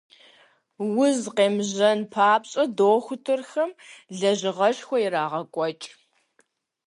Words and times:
Уз 1.03 1.17
къемыжьэн 1.35 1.99
папщӀэ, 2.13 2.63
дохутырхэм 2.77 3.71
лэжьыгъэшхуэ 4.17 4.97
ирагъэкӀуэкӀ. 5.05 5.87